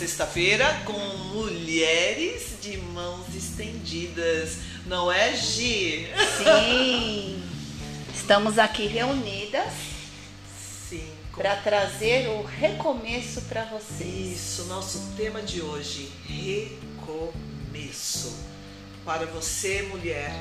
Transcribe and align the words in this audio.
sexta-feira 0.00 0.80
com 0.86 0.98
mulheres 1.34 2.54
de 2.62 2.78
mãos 2.78 3.34
estendidas, 3.34 4.56
não 4.86 5.12
é, 5.12 5.36
Gi? 5.36 6.08
Sim, 6.38 7.42
estamos 8.14 8.58
aqui 8.58 8.86
reunidas 8.86 9.70
para 11.36 11.54
trazer 11.56 12.28
o 12.30 12.42
recomeço 12.42 13.42
para 13.42 13.66
vocês. 13.66 14.38
Isso, 14.38 14.64
nosso 14.64 15.12
tema 15.18 15.42
de 15.42 15.60
hoje, 15.60 16.10
recomeço. 16.26 17.28
Para 19.04 19.26
você, 19.26 19.82
mulher, 19.82 20.32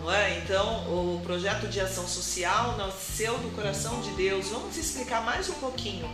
não 0.00 0.10
é? 0.10 0.38
Então, 0.38 0.84
o 0.88 1.20
projeto 1.22 1.68
de 1.68 1.80
ação 1.80 2.08
social 2.08 2.78
nasceu 2.78 3.36
do 3.40 3.54
coração 3.54 4.00
de 4.00 4.10
Deus. 4.12 4.48
Vamos 4.48 4.78
explicar 4.78 5.22
mais 5.22 5.50
um 5.50 5.54
pouquinho 5.54 6.08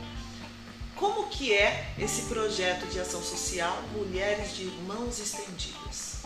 como 0.98 1.28
que 1.28 1.52
é 1.52 1.86
esse 1.98 2.22
projeto 2.22 2.86
de 2.86 2.98
ação 3.00 3.22
social 3.22 3.76
Mulheres 3.92 4.56
de 4.56 4.64
Mãos 4.86 5.18
Estendidas. 5.18 6.18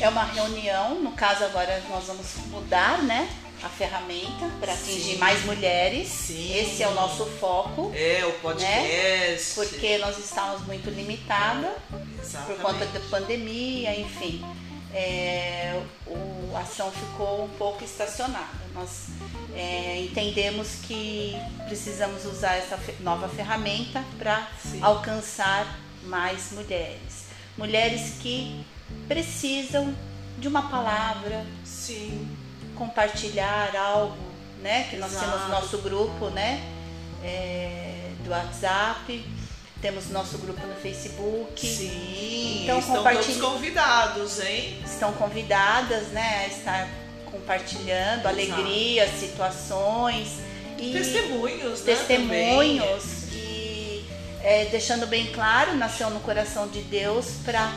É 0.00 0.08
uma 0.08 0.24
reunião, 0.24 1.00
no 1.00 1.12
caso 1.12 1.44
agora 1.44 1.82
nós 1.88 2.04
vamos 2.06 2.26
mudar, 2.50 3.02
né, 3.02 3.28
a 3.62 3.68
ferramenta 3.68 4.50
para 4.60 4.74
atingir 4.74 5.16
mais 5.18 5.44
mulheres. 5.44 6.08
Sim. 6.08 6.52
Esse 6.56 6.82
é 6.82 6.88
o 6.88 6.94
nosso 6.94 7.24
foco, 7.40 7.92
É, 7.94 8.24
o 8.26 8.32
podcast. 8.40 9.54
porque 9.54 9.98
nós 9.98 10.18
estamos 10.18 10.66
muito 10.66 10.90
limitadas 10.90 11.72
por 12.46 12.56
conta 12.58 12.84
da 12.86 13.00
pandemia, 13.08 13.98
enfim. 13.98 14.44
É, 14.92 15.80
o, 16.06 16.54
a 16.56 16.60
ação 16.60 16.90
ficou 16.90 17.44
um 17.44 17.48
pouco 17.56 17.82
estacionada. 17.84 18.64
Nós 18.74 19.06
é, 19.56 20.00
entendemos 20.00 20.68
que 20.86 21.36
precisamos 21.66 22.24
usar 22.24 22.54
essa 22.56 22.78
nova 23.00 23.28
ferramenta 23.28 24.02
para 24.18 24.48
alcançar 24.82 25.78
mais 26.04 26.52
mulheres. 26.52 27.24
Mulheres 27.56 28.14
que 28.20 28.64
precisam 29.08 29.94
de 30.38 30.48
uma 30.48 30.68
palavra, 30.68 31.44
Sim, 31.64 32.28
compartilhar 32.74 33.74
algo, 33.76 34.16
né? 34.60 34.88
Que 34.90 34.96
nós 34.96 35.12
Exato. 35.12 35.30
temos 35.30 35.48
nosso 35.50 35.78
grupo, 35.78 36.28
né? 36.30 36.70
é, 37.24 38.10
do 38.22 38.30
WhatsApp, 38.30 39.24
temos 39.80 40.10
nosso 40.10 40.36
grupo 40.38 40.60
no 40.66 40.74
Facebook. 40.76 41.66
sim. 41.66 42.60
Então, 42.64 42.78
Estão 42.78 42.96
compartilhe- 42.96 43.38
todos 43.38 43.52
convidados, 43.52 44.40
hein? 44.40 44.82
Estão 44.84 45.12
convidadas, 45.12 46.08
né, 46.08 46.44
a 46.44 46.48
estar 46.48 46.88
compartilhando 47.34 48.26
alegrias, 48.26 49.10
situações 49.18 50.38
e 50.78 50.92
Testemunhos, 50.92 51.80
né? 51.80 51.94
testemunhos 51.94 53.04
e 53.32 54.04
é, 54.42 54.66
deixando 54.66 55.06
bem 55.06 55.26
claro, 55.32 55.76
nasceu 55.76 56.10
no 56.10 56.20
coração 56.20 56.68
de 56.68 56.80
Deus 56.82 57.26
para 57.44 57.72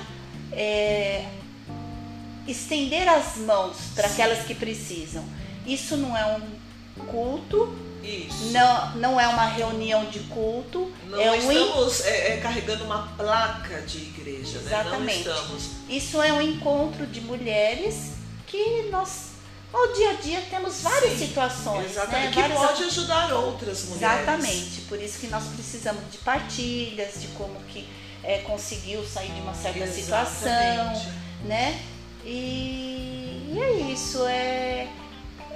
estender 2.47 3.07
as 3.07 3.37
mãos 3.37 3.77
para 3.95 4.07
aquelas 4.07 4.45
que 4.45 4.55
precisam. 4.55 5.23
Isso 5.65 5.97
não 5.97 6.15
é 6.15 6.25
um 6.37 7.05
culto, 7.05 7.67
também. 7.67 7.87
Isso. 8.27 8.51
não, 8.51 8.95
não 8.95 9.19
é 9.19 9.27
uma 9.27 9.45
reunião 9.45 10.05
de 10.05 10.19
culto, 10.21 10.91
Não 11.09 11.19
é 11.19 11.31
um 11.31 11.35
estamos 11.35 12.05
é, 12.05 12.33
é, 12.33 12.37
carregando 12.37 12.85
uma 12.85 13.07
placa 13.17 13.81
de 13.81 13.97
igreja, 13.97 14.59
Exatamente. 14.59 15.27
né? 15.27 15.33
Não 15.33 15.35
estamos. 15.35 15.69
Isso 15.89 16.21
é 16.21 16.31
um 16.31 16.41
encontro 16.41 17.05
de 17.05 17.19
mulheres 17.21 18.13
que 18.45 18.83
nós, 18.89 19.26
ao 19.73 19.93
dia 19.93 20.11
a 20.11 20.13
dia, 20.13 20.41
temos 20.49 20.81
várias 20.81 21.19
Sim, 21.19 21.27
situações. 21.27 21.95
Né? 21.95 22.31
Que 22.31 22.39
Várias 22.39 22.59
pode 22.59 22.83
ajudar 22.83 23.33
outras 23.33 23.85
mulheres. 23.85 24.21
Exatamente. 24.21 24.81
Por 24.87 25.01
isso 25.01 25.19
que 25.19 25.27
nós 25.27 25.43
precisamos 25.47 26.09
de 26.11 26.17
partilhas, 26.19 27.21
de 27.21 27.27
como 27.29 27.59
que 27.65 27.87
é, 28.23 28.39
conseguiu 28.39 29.05
sair 29.05 29.31
de 29.31 29.41
uma 29.41 29.53
certa 29.53 29.87
situação, 29.87 30.49
Exatamente. 30.49 31.09
né? 31.45 31.79
E, 32.25 33.53
e 33.53 33.59
é 33.61 33.71
isso, 33.91 34.25
é, 34.25 34.87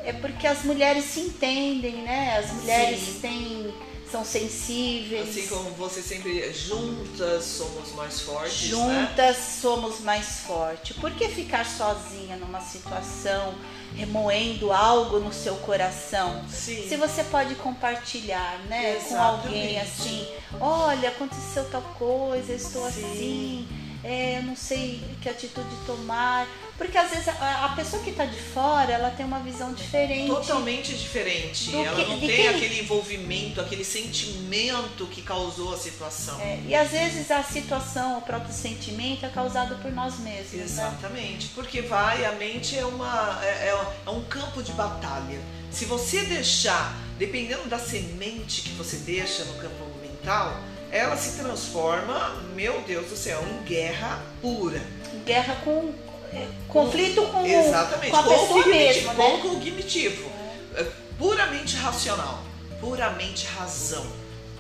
é 0.05 0.13
porque 0.13 0.47
as 0.47 0.63
mulheres 0.63 1.05
se 1.05 1.19
entendem, 1.19 2.03
né? 2.03 2.37
As 2.37 2.51
mulheres 2.53 2.99
Sim. 2.99 3.19
têm, 3.21 3.73
são 4.11 4.25
sensíveis. 4.25 5.29
Assim 5.29 5.47
como 5.47 5.69
você 5.71 6.01
sempre 6.01 6.51
juntas 6.53 7.45
somos 7.45 7.93
mais 7.93 8.21
fortes, 8.21 8.63
né? 8.63 9.07
Juntas 9.07 9.37
somos 9.61 9.99
mais 10.01 10.41
fortes. 10.41 10.95
Por 10.97 11.11
que 11.11 11.29
ficar 11.29 11.65
sozinha 11.65 12.35
numa 12.35 12.59
situação, 12.59 13.55
remoendo 13.95 14.71
algo 14.73 15.19
no 15.19 15.31
seu 15.31 15.55
coração? 15.57 16.43
Sim. 16.49 16.87
Se 16.87 16.97
você 16.97 17.23
pode 17.23 17.55
compartilhar, 17.55 18.59
né, 18.67 18.95
com 18.95 19.15
Exatamente. 19.15 19.45
alguém 19.45 19.79
assim, 19.79 20.27
olha, 20.59 21.09
aconteceu 21.09 21.63
tal 21.71 21.81
coisa, 21.97 22.53
estou 22.53 22.89
Sim. 22.91 23.05
assim, 23.05 23.67
é, 24.03 24.37
eu 24.37 24.43
não 24.43 24.55
sei 24.55 25.01
que 25.21 25.29
atitude 25.29 25.75
tomar. 25.85 26.47
Porque 26.77 26.97
às 26.97 27.11
vezes 27.11 27.27
a, 27.27 27.65
a 27.65 27.69
pessoa 27.75 28.01
que 28.01 28.09
está 28.09 28.25
de 28.25 28.39
fora, 28.41 28.91
ela 28.91 29.11
tem 29.11 29.23
uma 29.23 29.39
visão 29.39 29.71
diferente. 29.71 30.27
Totalmente 30.27 30.93
diferente. 30.95 31.75
Ela 31.75 31.95
que- 31.95 32.09
não 32.09 32.19
tem 32.19 32.27
quem- 32.29 32.47
aquele 32.47 32.79
envolvimento, 32.79 33.61
aquele 33.61 33.83
sentimento 33.83 35.05
que 35.07 35.21
causou 35.21 35.73
a 35.73 35.77
situação. 35.77 36.39
É, 36.41 36.59
e 36.67 36.73
às 36.75 36.89
vezes 36.89 37.29
a 37.29 37.43
situação, 37.43 38.17
o 38.17 38.21
próprio 38.21 38.51
sentimento 38.53 39.25
é 39.25 39.29
causado 39.29 39.75
por 39.81 39.91
nós 39.91 40.17
mesmos. 40.19 40.53
Né? 40.53 40.63
Exatamente, 40.63 41.47
porque 41.49 41.81
vai, 41.81 42.25
a 42.25 42.31
mente 42.33 42.77
é, 42.77 42.85
uma, 42.85 43.39
é, 43.43 43.47
é- 43.69 43.87
é 44.07 44.09
um 44.09 44.23
campo 44.23 44.63
de 44.63 44.71
batalha. 44.71 45.39
Se 45.69 45.85
você 45.85 46.21
deixar, 46.23 46.97
dependendo 47.19 47.67
da 47.69 47.77
semente 47.77 48.63
que 48.63 48.71
você 48.71 48.97
deixa 48.97 49.45
no 49.45 49.53
campo 49.55 49.85
mental, 50.01 50.59
ela 50.91 51.15
se 51.15 51.37
transforma, 51.37 52.35
meu 52.53 52.81
Deus 52.81 53.07
do 53.07 53.15
céu, 53.15 53.43
em 53.47 53.63
guerra 53.63 54.21
pura. 54.41 54.81
Guerra 55.25 55.55
com. 55.63 55.93
é, 56.33 56.47
conflito 56.67 57.21
com, 57.27 57.45
Exatamente, 57.45 58.11
com 58.11 58.17
a 58.17 58.23
com, 58.23 58.29
pessoa 58.29 58.59
o 58.59 58.63
com 58.63 58.69
né? 58.69 59.33
o 59.33 59.39
cognitivo. 59.39 60.29
É 60.75 60.83
puramente 61.17 61.77
racional, 61.77 62.43
puramente 62.79 63.45
razão. 63.45 64.05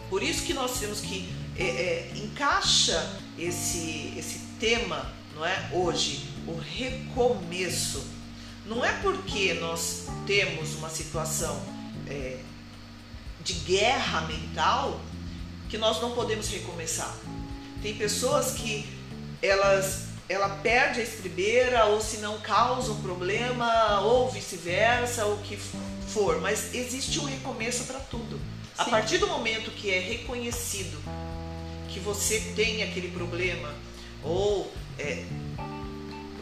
Por 0.09 0.23
isso 0.23 0.43
que 0.43 0.53
nós 0.53 0.79
temos 0.79 1.01
que 1.01 1.33
é, 1.57 1.63
é, 1.63 2.11
encaixa 2.15 3.19
esse, 3.37 4.13
esse 4.17 4.39
tema, 4.59 5.11
não 5.35 5.45
é? 5.45 5.69
Hoje, 5.73 6.25
o 6.47 6.57
recomeço. 6.57 8.05
Não 8.65 8.85
é 8.85 8.93
porque 9.01 9.55
nós 9.55 10.07
temos 10.25 10.75
uma 10.75 10.89
situação 10.89 11.61
é, 12.07 12.37
de 13.43 13.53
guerra 13.53 14.21
mental 14.21 15.01
que 15.71 15.77
nós 15.77 16.01
não 16.01 16.11
podemos 16.11 16.49
recomeçar. 16.49 17.15
Tem 17.81 17.95
pessoas 17.95 18.51
que 18.51 18.85
elas 19.41 20.11
ela 20.27 20.47
perde 20.57 21.01
a 21.01 21.03
estribeira 21.03 21.85
ou 21.85 21.99
se 21.99 22.17
não 22.17 22.39
causa 22.39 22.91
um 22.91 23.01
problema 23.01 23.99
ou 24.01 24.29
vice-versa, 24.29 25.25
ou 25.25 25.35
o 25.35 25.41
que 25.41 25.57
for, 26.07 26.39
mas 26.39 26.73
existe 26.73 27.19
um 27.19 27.25
recomeço 27.25 27.83
para 27.85 27.99
tudo. 27.99 28.39
A 28.77 28.85
Sim. 28.85 28.91
partir 28.91 29.17
do 29.17 29.27
momento 29.27 29.71
que 29.71 29.91
é 29.91 29.99
reconhecido 29.99 30.97
que 31.89 31.99
você 31.99 32.39
tem 32.55 32.83
aquele 32.83 33.09
problema 33.09 33.73
ou 34.23 34.71
é, 34.97 35.25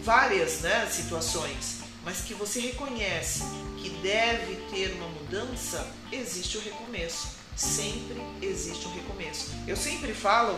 várias 0.01 0.59
né, 0.59 0.88
situações, 0.91 1.79
mas 2.06 2.22
que 2.22 2.35
você 2.35 2.59
reconhece 2.59 3.44
que 3.81 3.90
deve 4.01 4.56
ter 4.72 4.94
uma 4.94 5.07
mudança, 5.07 5.88
existe 6.11 6.57
o 6.57 6.61
recomeço. 6.61 7.38
Sempre 7.59 8.22
existe 8.42 8.88
um 8.88 8.94
recomeço. 8.94 9.52
Eu 9.68 9.75
sempre 9.75 10.14
falo 10.14 10.58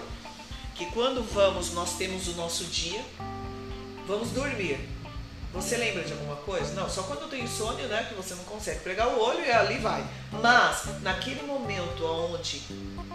que 0.76 0.86
quando 0.92 1.24
vamos, 1.24 1.74
nós 1.74 1.96
temos 1.98 2.28
o 2.28 2.34
nosso 2.34 2.66
dia, 2.66 3.04
vamos 4.06 4.30
dormir. 4.30 4.88
Você 5.52 5.78
lembra 5.78 6.04
de 6.04 6.14
alguma 6.14 6.36
coisa? 6.36 6.76
Não, 6.76 6.88
só 6.88 7.02
quando 7.02 7.28
tem 7.28 7.44
insônia, 7.44 7.88
né, 7.88 8.06
que 8.08 8.14
você 8.14 8.36
não 8.36 8.44
consegue 8.44 8.82
pregar 8.82 9.08
o 9.08 9.20
olho 9.20 9.44
e 9.44 9.52
ali 9.52 9.80
vai. 9.80 10.08
Mas 10.32 11.02
naquele 11.02 11.42
momento 11.42 12.06
onde 12.06 12.62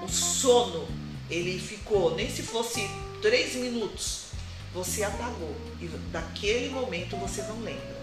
o 0.02 0.08
sono 0.08 0.88
ele 1.30 1.56
ficou, 1.56 2.12
nem 2.16 2.28
se 2.28 2.42
fosse 2.42 2.90
três 3.22 3.54
minutos, 3.54 4.24
você 4.74 5.04
apagou 5.04 5.54
e 5.80 5.86
daquele 6.10 6.70
momento 6.70 7.16
você 7.18 7.40
não 7.42 7.60
lembra. 7.60 7.96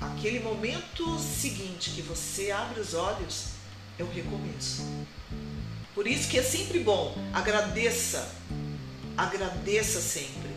Aquele 0.00 0.40
momento 0.40 1.18
seguinte 1.18 1.90
que 1.90 2.00
você 2.00 2.50
abre 2.50 2.80
os 2.80 2.94
olhos 2.94 3.57
é 3.98 4.02
o 4.02 4.06
recomeço. 4.06 4.82
Por 5.94 6.06
isso 6.06 6.28
que 6.28 6.38
é 6.38 6.42
sempre 6.42 6.78
bom, 6.78 7.14
agradeça, 7.32 8.28
agradeça 9.16 10.00
sempre, 10.00 10.50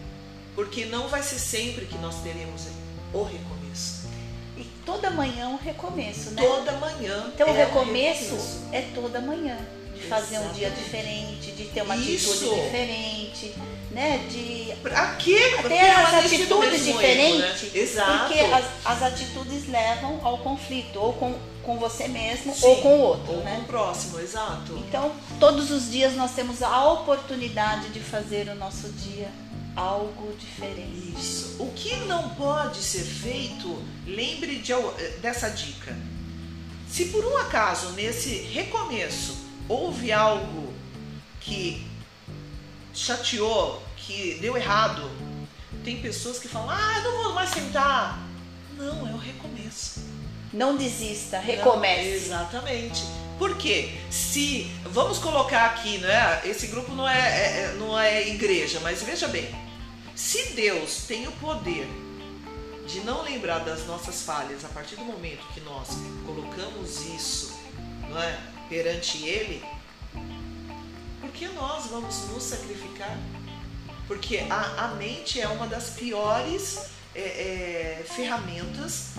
porque 0.53 0.85
não 0.85 1.07
vai 1.07 1.23
ser 1.23 1.39
sempre 1.39 1.85
que 1.85 1.97
nós 1.97 2.21
teremos 2.21 2.67
o 3.11 3.23
recomeço. 3.23 4.07
E 4.55 4.63
toda 4.85 5.09
manhã 5.09 5.45
é 5.45 5.47
um 5.47 5.57
recomeço, 5.57 6.31
né? 6.31 6.41
Toda 6.41 6.73
manhã. 6.73 7.31
Então 7.33 7.47
o 7.47 7.49
é 7.49 7.53
um 7.53 7.55
recomeço 7.55 8.67
é 8.71 8.81
toda 8.93 9.19
manhã, 9.19 9.57
de 10.01 10.07
fazer 10.07 10.39
um 10.39 10.51
dia 10.53 10.69
diferente, 10.71 11.51
de 11.51 11.65
ter 11.65 11.81
uma 11.83 11.95
Isso. 11.95 12.31
atitude 12.31 12.61
diferente, 12.61 13.53
né? 13.91 14.17
De 14.29 14.73
Pra 14.81 15.15
quê? 15.15 15.37
ter 15.67 15.79
as 15.91 16.13
atitudes 16.25 16.47
erro, 16.87 16.99
né? 16.99 17.07
diferentes, 17.07 17.75
Exato. 17.75 18.25
porque 18.33 18.39
as, 18.39 18.65
as 18.85 19.03
atitudes 19.03 19.67
levam 19.69 20.19
ao 20.23 20.39
conflito, 20.39 20.97
ou 20.99 21.13
com, 21.13 21.35
com 21.63 21.77
você 21.77 22.07
mesmo, 22.07 22.53
Sim. 22.55 22.65
ou 22.65 22.75
com 22.81 22.95
o 22.97 23.01
outro, 23.01 23.33
Ou 23.33 23.43
né? 23.43 23.55
com 23.57 23.61
o 23.61 23.65
próximo, 23.65 24.19
exato. 24.19 24.73
Então, 24.87 25.11
todos 25.39 25.69
os 25.69 25.91
dias 25.91 26.15
nós 26.15 26.31
temos 26.31 26.61
a 26.63 26.91
oportunidade 26.91 27.89
de 27.89 27.99
fazer 27.99 28.47
o 28.49 28.55
nosso 28.55 28.89
dia 28.89 29.29
algo 29.75 30.33
diferente. 30.37 31.13
Isso. 31.17 31.55
O 31.59 31.71
que 31.73 31.95
não 32.07 32.29
pode 32.29 32.79
ser 32.79 33.03
feito, 33.03 33.81
lembre 34.05 34.57
de 34.57 34.73
al- 34.73 34.93
dessa 35.21 35.49
dica. 35.49 35.95
Se 36.89 37.05
por 37.05 37.23
um 37.25 37.37
acaso 37.37 37.91
nesse 37.91 38.35
recomeço 38.51 39.37
houve 39.71 40.11
algo 40.11 40.73
que 41.39 41.85
chateou, 42.93 43.81
que 43.95 44.37
deu 44.41 44.57
errado, 44.57 45.09
tem 45.83 46.01
pessoas 46.01 46.37
que 46.39 46.47
falam: 46.47 46.69
"Ah, 46.69 46.93
eu 46.97 47.03
não 47.11 47.23
vou 47.23 47.33
mais 47.33 47.49
sentar". 47.49 48.19
Não, 48.77 49.07
é 49.07 49.11
o 49.13 49.17
recomeço. 49.17 50.01
Não 50.51 50.75
desista, 50.75 51.37
Não, 51.37 51.45
recomece. 51.45 52.09
exatamente. 52.09 53.01
Por 53.37 53.57
quê? 53.57 53.97
Se 54.09 54.69
vamos 54.83 55.17
colocar 55.17 55.65
aqui, 55.67 55.97
né? 55.99 56.41
Esse 56.43 56.67
grupo 56.67 56.91
não 56.93 57.07
é, 57.07 57.17
é- 57.17 57.61
é- 57.71 57.75
não 57.79 57.97
é 57.97 58.27
igreja, 58.27 58.79
mas 58.81 59.01
veja 59.01 59.27
bem, 59.29 59.49
se 60.15 60.53
Deus 60.53 61.03
tem 61.07 61.27
o 61.27 61.31
poder 61.33 61.87
de 62.87 62.99
não 63.01 63.23
lembrar 63.23 63.59
das 63.59 63.85
nossas 63.87 64.23
falhas 64.23 64.65
a 64.65 64.67
partir 64.67 64.95
do 64.95 65.05
momento 65.05 65.41
que 65.53 65.61
nós 65.61 65.87
colocamos 66.25 66.99
isso, 67.05 67.53
não 68.09 68.21
é, 68.21 68.37
perante 68.71 69.27
Ele, 69.27 69.61
por 71.19 71.29
que 71.31 71.45
nós 71.49 71.87
vamos 71.87 72.29
nos 72.29 72.41
sacrificar? 72.41 73.17
Porque 74.07 74.45
a, 74.49 74.85
a 74.85 74.87
mente 74.95 75.41
é 75.41 75.47
uma 75.49 75.67
das 75.67 75.89
piores 75.89 76.85
é, 77.13 77.19
é, 77.19 78.05
ferramentas 78.07 79.09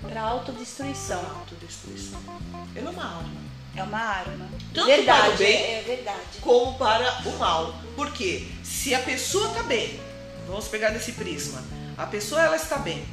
Para 0.00 0.22
autodestruição. 0.22 1.20
autodestruição. 1.20 2.18
Ela 2.74 2.88
é 2.88 2.90
uma 2.90 3.04
arma. 3.04 3.44
É 3.76 3.82
uma 3.82 3.98
arma. 3.98 4.48
Tanto 4.72 4.86
verdade, 4.86 5.20
para 5.20 5.34
o 5.34 5.36
bem, 5.36 5.54
é, 5.54 5.78
é 5.78 5.82
verdade. 5.82 6.38
como 6.40 6.78
para 6.78 7.28
o 7.28 7.38
mal. 7.38 7.74
Porque 7.94 8.48
se 8.62 8.94
a 8.94 9.00
pessoa 9.00 9.48
está 9.48 9.64
bem, 9.64 10.00
vamos 10.46 10.66
pegar 10.68 10.90
nesse 10.90 11.12
prisma, 11.12 11.62
a 11.98 12.06
pessoa 12.06 12.40
ela 12.40 12.56
está 12.56 12.78
bem, 12.78 13.04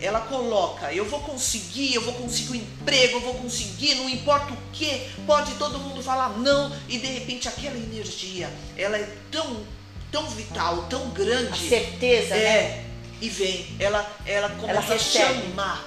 ela 0.00 0.20
coloca, 0.20 0.92
eu 0.92 1.04
vou 1.04 1.20
conseguir, 1.20 1.94
eu 1.94 2.02
vou 2.02 2.14
conseguir 2.14 2.52
um 2.52 2.54
emprego, 2.56 3.16
eu 3.16 3.20
vou 3.20 3.34
conseguir, 3.34 3.94
não 3.94 4.08
importa 4.08 4.52
o 4.52 4.56
que, 4.72 5.08
pode 5.26 5.54
todo 5.54 5.78
mundo 5.78 6.02
falar 6.02 6.30
não, 6.38 6.70
e 6.88 6.98
de 6.98 7.06
repente 7.06 7.48
aquela 7.48 7.76
energia, 7.76 8.50
ela 8.76 8.96
é 8.98 9.08
tão, 9.30 9.64
tão 10.12 10.28
vital, 10.30 10.86
tão 10.88 11.08
A 11.08 11.10
grande, 11.10 11.68
certeza, 11.68 12.34
né? 12.34 12.42
é, 12.44 12.84
e 13.20 13.28
vem, 13.28 13.66
ela, 13.78 14.06
ela 14.26 14.50
começa 14.50 14.78
a 14.78 14.96
recebe. 14.96 15.40
chamar, 15.48 15.84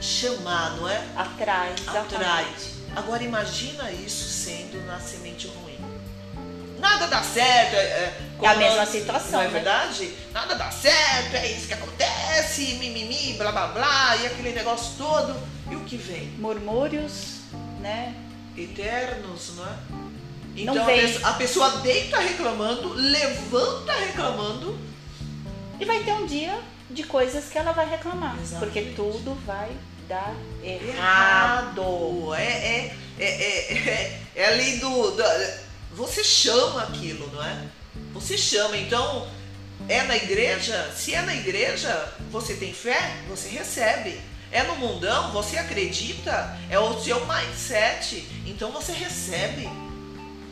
chamar, 0.00 0.76
não 0.76 0.88
é? 0.88 0.96
Atrai, 1.16 1.72
atrai. 1.72 2.44
exatamente. 2.44 2.80
Agora 2.96 3.22
imagina 3.22 3.92
isso 3.92 4.28
sendo 4.28 4.84
na 4.86 4.98
semente 4.98 5.46
ruim. 5.46 5.78
Nada 6.80 7.06
dá 7.06 7.22
certo. 7.22 7.74
É, 7.74 7.78
É 7.78 8.12
a 8.38 8.38
como 8.38 8.56
mesma 8.56 8.76
nós- 8.76 8.88
situação, 8.88 9.30
Não 9.32 9.40
é 9.42 9.44
né? 9.44 9.50
verdade? 9.50 10.14
Nada 10.32 10.54
dá 10.54 10.70
certo, 10.70 11.34
é 11.34 11.46
isso 11.52 11.66
que 11.68 11.74
acontece, 11.74 12.62
mimimi, 12.80 13.34
blá 13.34 13.52
blá 13.52 13.66
blá, 13.68 14.16
e 14.16 14.26
aquele 14.26 14.52
negócio 14.52 14.92
todo. 14.96 15.36
E 15.70 15.76
o 15.76 15.80
que 15.80 15.96
vem? 15.96 16.28
Murmúrios, 16.38 17.40
né? 17.80 18.14
Eternos, 18.56 19.52
não 19.56 19.64
é? 19.66 19.76
Não 20.64 20.74
Então 20.74 20.82
a 20.82 20.86
pessoa, 20.86 21.28
a 21.28 21.32
pessoa 21.34 21.70
deita 21.78 22.18
reclamando, 22.18 22.92
levanta 22.94 23.92
reclamando. 23.92 24.78
E 25.78 25.84
vai 25.84 26.00
ter 26.02 26.12
um 26.12 26.26
dia 26.26 26.58
de 26.90 27.04
coisas 27.04 27.44
que 27.48 27.56
ela 27.56 27.72
vai 27.72 27.88
reclamar. 27.88 28.36
Exatamente. 28.40 28.58
Porque 28.72 28.92
tudo 28.96 29.34
vai 29.46 29.70
dar 30.08 30.34
errado. 30.62 31.80
Errado. 31.80 32.34
É, 32.34 32.42
é, 32.42 32.96
é, 33.18 33.24
é, 33.24 33.72
é, 33.88 34.20
é 34.34 34.46
ali 34.48 34.78
do, 34.78 35.12
da- 35.12 35.58
Você 35.92 36.22
chama 36.22 36.82
aquilo, 36.82 37.30
não 37.32 37.44
é? 37.44 37.68
Você 38.12 38.38
chama. 38.38 38.76
Então, 38.76 39.28
é 39.88 40.02
na 40.02 40.16
igreja? 40.16 40.92
Se 40.96 41.14
é 41.14 41.22
na 41.22 41.34
igreja, 41.34 42.12
você 42.30 42.54
tem 42.54 42.72
fé, 42.72 43.16
você 43.28 43.48
recebe. 43.48 44.20
É 44.52 44.64
no 44.64 44.76
mundão, 44.76 45.30
você 45.30 45.58
acredita, 45.58 46.58
é 46.68 46.78
o 46.78 47.00
seu 47.00 47.24
mindset, 47.24 48.26
então 48.44 48.72
você 48.72 48.90
recebe. 48.92 49.68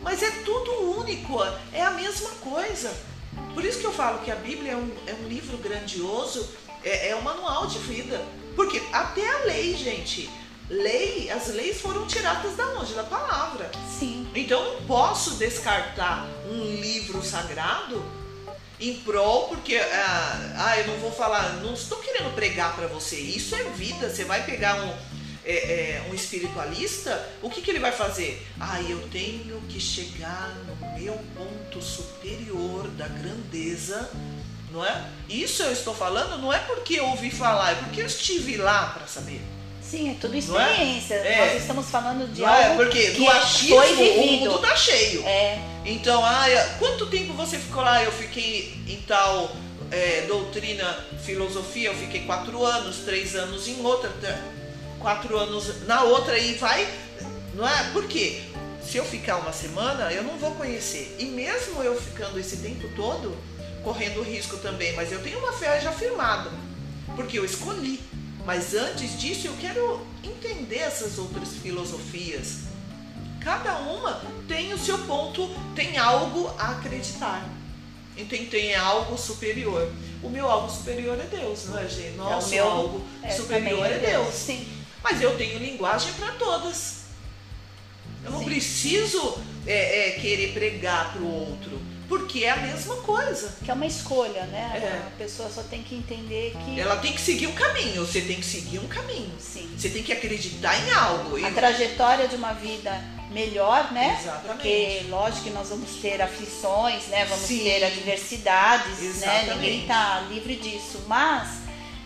Mas 0.02 0.22
é 0.22 0.30
tudo 0.44 0.98
único, 1.00 1.42
é 1.72 1.82
a 1.82 1.90
mesma 1.90 2.30
coisa. 2.40 2.92
Por 3.54 3.64
isso 3.64 3.80
que 3.80 3.86
eu 3.86 3.92
falo 3.92 4.20
que 4.20 4.30
a 4.30 4.36
Bíblia 4.36 4.72
é 4.72 4.76
um, 4.76 4.90
é 5.04 5.14
um 5.14 5.26
livro 5.26 5.56
grandioso, 5.58 6.48
é, 6.84 7.08
é 7.08 7.16
um 7.16 7.22
manual 7.22 7.66
de 7.66 7.78
vida. 7.80 8.24
Porque 8.54 8.80
até 8.92 9.28
a 9.28 9.44
lei, 9.44 9.76
gente, 9.76 10.30
lei, 10.68 11.30
as 11.30 11.48
leis 11.48 11.80
foram 11.80 12.06
tiradas 12.06 12.56
da 12.56 12.66
onde? 12.78 12.94
Da 12.94 13.04
palavra. 13.04 13.70
Sim. 13.98 14.28
Então 14.34 14.62
eu 14.62 14.74
não 14.74 14.86
posso 14.86 15.34
descartar 15.34 16.26
um 16.50 16.62
livro 16.80 17.22
sagrado 17.22 18.02
em 18.80 18.94
prol, 19.00 19.48
porque 19.48 19.76
ah, 19.76 20.54
ah, 20.56 20.78
eu 20.78 20.86
não 20.88 20.96
vou 20.98 21.10
falar, 21.10 21.54
não 21.62 21.74
estou 21.74 21.98
querendo 21.98 22.32
pregar 22.34 22.74
para 22.76 22.86
você. 22.86 23.16
Isso 23.16 23.54
é 23.54 23.64
vida. 23.70 24.08
Você 24.08 24.24
vai 24.24 24.44
pegar 24.44 24.76
um, 24.76 24.94
é, 25.44 25.54
é, 25.54 26.06
um 26.10 26.14
espiritualista, 26.14 27.26
o 27.42 27.50
que, 27.50 27.60
que 27.60 27.70
ele 27.70 27.80
vai 27.80 27.92
fazer? 27.92 28.46
Ah, 28.60 28.80
eu 28.82 29.00
tenho 29.08 29.60
que 29.62 29.80
chegar 29.80 30.54
no 30.66 30.98
meu 30.98 31.18
ponto 31.34 31.82
superior 31.82 32.86
da 32.88 33.08
grandeza, 33.08 34.10
não 34.70 34.84
é? 34.84 35.10
Isso 35.28 35.62
eu 35.62 35.72
estou 35.72 35.94
falando 35.94 36.40
não 36.40 36.52
é 36.52 36.58
porque 36.58 36.94
eu 36.94 37.06
ouvi 37.06 37.30
falar, 37.30 37.72
é 37.72 37.74
porque 37.76 38.02
eu 38.02 38.06
estive 38.06 38.56
lá 38.56 38.90
para 38.90 39.06
saber. 39.06 39.40
Sim, 39.88 40.10
é 40.10 40.14
tudo 40.20 40.34
é? 40.34 40.38
experiência. 40.38 41.14
É. 41.14 41.46
Nós 41.46 41.62
estamos 41.62 41.86
falando 41.88 42.30
de 42.32 42.42
Não 42.42 42.48
é? 42.48 42.64
algo 42.66 42.76
Porque 42.76 43.10
que 43.10 43.20
do 43.20 43.28
achismo 43.30 43.76
foi 43.76 43.92
o 43.92 43.96
vivido. 43.96 44.50
mundo 44.50 44.58
tá 44.58 44.76
cheio. 44.76 45.24
É, 45.26 45.58
Então, 45.86 46.22
ah, 46.24 46.44
quanto 46.78 47.06
tempo 47.06 47.32
você 47.32 47.58
ficou 47.58 47.82
lá? 47.82 48.02
Eu 48.04 48.12
fiquei 48.12 48.74
em 48.86 48.96
tal 49.06 49.50
é, 49.90 50.24
doutrina, 50.28 50.84
filosofia, 51.24 51.88
eu 51.88 51.94
fiquei 51.94 52.20
quatro 52.24 52.62
anos, 52.64 52.98
três 52.98 53.34
anos 53.34 53.66
em 53.66 53.80
outra, 53.82 54.10
quatro 54.98 55.38
anos 55.38 55.86
na 55.86 56.02
outra 56.02 56.38
e 56.38 56.54
vai, 56.54 56.86
não 57.54 57.66
é? 57.66 57.90
Por 57.92 58.06
quê? 58.06 58.42
Se 58.82 58.96
eu 58.98 59.04
ficar 59.04 59.36
uma 59.36 59.52
semana, 59.52 60.12
eu 60.12 60.22
não 60.22 60.36
vou 60.38 60.50
conhecer. 60.52 61.16
E 61.18 61.24
mesmo 61.26 61.82
eu 61.82 61.98
ficando 62.00 62.38
esse 62.38 62.58
tempo 62.58 62.88
todo, 62.96 63.36
correndo 63.82 64.22
risco 64.22 64.56
também, 64.58 64.92
mas 64.94 65.12
eu 65.12 65.22
tenho 65.22 65.38
uma 65.38 65.52
fé 65.52 65.80
já 65.80 65.92
firmada, 65.92 66.50
porque 67.16 67.38
eu 67.38 67.44
escolhi. 67.44 68.00
Mas 68.48 68.72
antes 68.72 69.20
disso, 69.20 69.46
eu 69.46 69.54
quero 69.60 70.00
entender 70.24 70.78
essas 70.78 71.18
outras 71.18 71.50
filosofias. 71.58 72.60
Cada 73.42 73.76
uma 73.76 74.22
tem 74.48 74.72
o 74.72 74.78
seu 74.78 74.96
ponto, 75.00 75.50
tem 75.74 75.98
algo 75.98 76.48
a 76.58 76.70
acreditar. 76.70 77.46
Então 78.16 78.42
tem 78.46 78.74
algo 78.74 79.18
superior. 79.18 79.92
O 80.22 80.30
meu 80.30 80.50
algo 80.50 80.70
superior 80.70 81.20
é 81.20 81.24
Deus, 81.24 81.66
não 81.66 81.78
é, 81.78 81.86
gente? 81.90 82.16
Nosso 82.16 82.48
meu- 82.48 82.64
algo 82.64 83.04
é, 83.22 83.28
superior 83.28 83.82
também 83.86 83.92
é 83.92 84.12
Deus. 84.12 84.34
Sim. 84.34 84.66
Mas 85.04 85.20
eu 85.20 85.36
tenho 85.36 85.58
linguagem 85.58 86.14
para 86.14 86.32
todas. 86.32 87.02
Eu 88.24 88.30
não 88.30 88.38
Sim. 88.38 88.46
preciso 88.46 89.42
é, 89.66 90.08
é, 90.08 90.10
querer 90.12 90.54
pregar 90.54 91.12
para 91.12 91.20
o 91.20 91.50
outro, 91.50 91.78
porque 92.08 92.44
é 92.44 92.50
a 92.50 92.56
mesma 92.56 92.96
coisa. 92.96 93.52
Que 93.64 93.70
é 93.70 93.74
uma 93.74 93.86
escolha, 93.86 94.44
né? 94.46 94.72
É. 94.82 95.06
A 95.06 95.10
pessoa 95.18 95.50
só 95.50 95.62
tem 95.62 95.82
que 95.82 95.94
entender 95.94 96.56
que. 96.64 96.80
Ela 96.80 96.96
tem 96.96 97.12
que 97.12 97.20
seguir 97.20 97.46
um 97.46 97.52
caminho, 97.52 98.06
você 98.06 98.20
tem 98.22 98.36
que 98.36 98.46
seguir 98.46 98.78
um 98.78 98.88
caminho. 98.88 99.32
Sim. 99.38 99.68
Você 99.76 99.90
tem 99.90 100.02
que 100.02 100.12
acreditar 100.12 100.76
em 100.86 100.90
algo. 100.92 101.38
E- 101.38 101.44
A 101.44 101.50
trajetória 101.52 102.26
de 102.26 102.36
uma 102.36 102.52
vida 102.54 102.90
melhor, 103.30 103.92
né? 103.92 104.18
Exatamente. 104.20 104.46
Porque, 104.48 105.02
lógico 105.10 105.44
que 105.44 105.50
nós 105.50 105.68
vamos 105.68 105.90
ter 106.00 106.22
aflições, 106.22 107.06
né? 107.08 107.26
Vamos 107.26 107.44
Sim. 107.46 107.58
ter 107.64 107.84
adversidades, 107.84 108.98
né? 108.98 109.06
Exatamente. 109.08 109.54
Ninguém 109.54 109.80
está 109.82 110.20
livre 110.30 110.56
disso. 110.56 111.02
Mas 111.06 111.48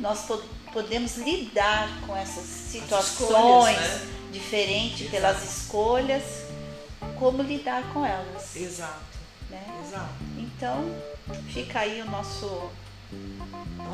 nós 0.00 0.20
po- 0.22 0.42
podemos 0.72 1.16
lidar 1.18 1.88
com 2.06 2.16
essas 2.16 2.44
situações 2.44 3.20
escolhas, 3.20 3.76
né? 4.00 4.08
diferentes 4.32 5.00
Exato. 5.02 5.10
pelas 5.10 5.44
escolhas, 5.44 6.22
como 7.18 7.42
lidar 7.42 7.82
com 7.92 8.04
elas, 8.04 8.56
Exato, 8.56 9.00
né? 9.52 9.82
exato. 9.86 10.14
Então, 10.38 10.94
fica 11.52 11.80
aí 11.80 12.00
o 12.00 12.10
nosso, 12.10 12.70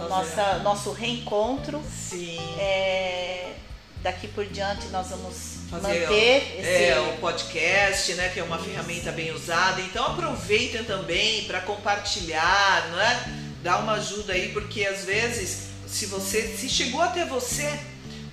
nossa, 0.08 0.58
nosso 0.60 0.92
reencontro. 0.92 1.82
Sim. 1.90 2.38
É, 2.58 3.54
daqui 4.02 4.28
por 4.28 4.46
diante 4.46 4.86
nós 4.88 5.08
vamos 5.08 5.58
fazer 5.70 6.00
manter 6.00 6.58
esse. 6.58 6.68
é, 6.68 7.00
o 7.00 7.18
podcast, 7.18 8.14
né, 8.14 8.28
que 8.28 8.40
é 8.40 8.42
uma 8.42 8.58
ferramenta 8.58 9.12
bem 9.12 9.32
usada. 9.32 9.80
Então 9.80 10.06
aproveitem 10.06 10.84
também 10.84 11.44
para 11.44 11.60
compartilhar, 11.60 12.88
não 12.90 13.00
é? 13.00 13.48
Dá 13.62 13.78
uma 13.78 13.94
ajuda 13.94 14.32
aí, 14.32 14.52
porque 14.52 14.86
às 14.86 15.04
vezes, 15.04 15.68
se 15.86 16.06
você 16.06 16.42
se 16.56 16.68
chegou 16.68 17.02
até 17.02 17.24
você, 17.24 17.78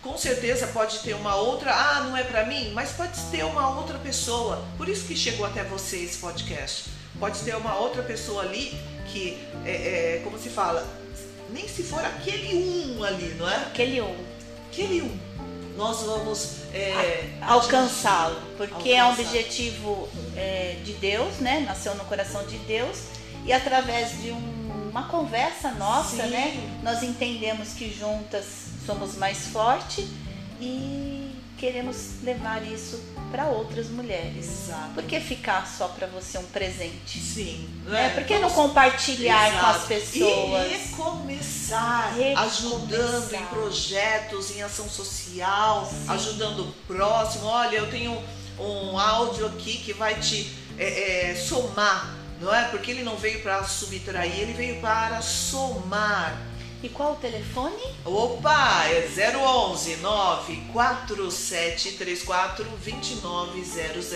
com 0.01 0.17
certeza 0.17 0.67
pode 0.67 0.99
ter 0.99 1.15
uma 1.15 1.35
outra, 1.35 1.73
ah, 1.73 2.01
não 2.01 2.15
é 2.15 2.23
para 2.23 2.45
mim, 2.45 2.71
mas 2.73 2.91
pode 2.91 3.19
ter 3.31 3.43
uma 3.43 3.75
outra 3.75 3.97
pessoa. 3.97 4.63
Por 4.77 4.87
isso 4.87 5.05
que 5.05 5.15
chegou 5.15 5.45
até 5.45 5.63
você 5.63 5.97
esse 5.97 6.19
podcast. 6.19 6.85
Pode 7.19 7.39
ter 7.39 7.55
uma 7.55 7.77
outra 7.77 8.03
pessoa 8.03 8.43
ali 8.43 8.77
que, 9.11 9.37
é, 9.65 9.71
é, 10.17 10.21
como 10.23 10.37
se 10.37 10.49
fala, 10.49 10.85
nem 11.49 11.67
se 11.67 11.83
for 11.83 12.03
aquele 12.03 12.55
um 12.55 13.03
ali, 13.03 13.35
não 13.37 13.49
é? 13.49 13.55
Aquele 13.55 14.01
um. 14.01 14.15
Aquele 14.69 15.01
um. 15.01 15.17
Nós 15.77 16.01
vamos 16.03 16.63
é, 16.73 17.29
alcançá-lo, 17.41 18.41
porque 18.57 18.91
é 18.91 19.03
um 19.03 19.11
objetivo 19.11 20.07
é, 20.35 20.77
de 20.83 20.93
Deus, 20.93 21.35
né? 21.39 21.59
Nasceu 21.61 21.95
no 21.95 22.05
coração 22.05 22.45
de 22.45 22.57
Deus 22.59 22.97
e 23.45 23.51
através 23.51 24.21
de 24.21 24.31
um, 24.31 24.89
uma 24.89 25.07
conversa 25.09 25.71
nossa, 25.71 26.23
Sim. 26.23 26.29
né? 26.29 26.79
Nós 26.81 27.03
entendemos 27.03 27.73
que 27.73 27.93
juntas 27.93 28.45
somos 28.85 29.15
mais 29.15 29.47
fortes 29.47 30.05
e 30.59 31.24
queremos 31.57 32.21
levar 32.23 32.65
isso 32.65 33.01
para 33.31 33.47
outras 33.47 33.87
mulheres. 33.89 34.45
Exato. 34.45 34.93
Por 34.93 35.03
que 35.03 35.19
ficar 35.19 35.67
só 35.67 35.87
para 35.87 36.07
você 36.07 36.37
um 36.37 36.45
presente? 36.45 37.19
Sim. 37.19 37.69
É, 37.91 38.09
por 38.09 38.23
que 38.23 38.37
não 38.39 38.49
compartilhar 38.49 39.49
Exato. 39.49 39.63
com 39.63 39.71
as 39.71 39.83
pessoas? 39.85 40.65
E 40.65 40.77
recomeçar, 40.77 42.13
recomeçar, 42.15 42.43
ajudando 42.43 43.33
em 43.33 43.45
projetos, 43.45 44.55
em 44.55 44.61
ação 44.61 44.89
social, 44.89 45.85
Sim. 45.85 46.05
ajudando 46.09 46.59
o 46.61 46.71
próximo. 46.87 47.45
Olha, 47.45 47.77
eu 47.77 47.89
tenho 47.89 48.21
um 48.59 48.97
áudio 48.97 49.45
aqui 49.47 49.77
que 49.77 49.93
vai 49.93 50.15
te 50.15 50.49
é, 50.77 51.31
é, 51.31 51.35
somar, 51.35 52.15
não 52.39 52.53
é? 52.53 52.65
Porque 52.69 52.91
ele 52.91 53.03
não 53.03 53.15
veio 53.17 53.41
para 53.41 53.63
subtrair, 53.63 54.39
ele 54.39 54.53
veio 54.53 54.81
para 54.81 55.21
somar. 55.21 56.54
E 56.83 56.89
qual 56.89 57.13
o 57.13 57.15
telefone? 57.15 57.81
Opa, 58.03 58.83
é 58.85 59.07
011 59.37 59.95
94734 59.97 62.63
2900 62.63 64.11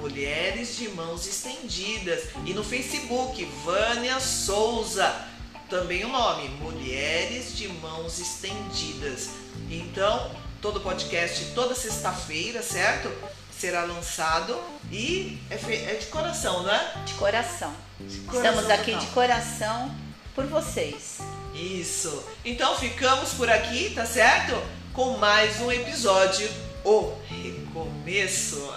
Mulheres 0.00 0.76
de 0.76 0.88
Mãos 0.90 1.26
Estendidas. 1.26 2.24
E 2.44 2.52
no 2.52 2.62
Facebook, 2.62 3.44
Vânia 3.64 4.20
Souza. 4.20 5.26
Também 5.68 6.04
o 6.04 6.08
nome, 6.08 6.48
Mulheres 6.60 7.56
de 7.56 7.66
Mãos 7.68 8.20
Estendidas. 8.20 9.30
Então, 9.68 10.30
todo 10.62 10.80
podcast 10.80 11.46
toda 11.54 11.74
sexta-feira, 11.74 12.62
certo? 12.62 13.10
Será 13.50 13.84
lançado 13.84 14.56
e 14.92 15.38
é, 15.50 15.54
é 15.54 15.94
de 15.94 16.06
coração, 16.06 16.62
né? 16.62 17.02
De 17.04 17.14
coração. 17.14 17.74
De 17.98 18.20
coração 18.20 18.60
Estamos 18.60 18.70
aqui 18.70 18.94
de 18.94 19.06
coração 19.06 19.92
por 20.34 20.46
vocês. 20.46 21.18
Isso. 21.56 22.22
Então 22.44 22.76
ficamos 22.76 23.32
por 23.32 23.48
aqui, 23.48 23.90
tá 23.94 24.04
certo? 24.04 24.54
Com 24.92 25.16
mais 25.16 25.60
um 25.60 25.72
episódio 25.72 26.48
O 26.84 27.12
Recomeço. 27.28 28.70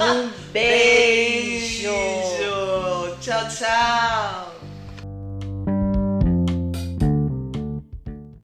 Um 0.00 0.30
beijo. 0.50 1.90
beijo. 1.92 3.16
Tchau, 3.20 3.48
tchau. 3.48 4.53